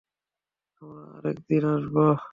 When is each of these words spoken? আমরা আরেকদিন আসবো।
আমরা 0.81 1.03
আরেকদিন 1.17 1.63
আসবো। 1.73 2.05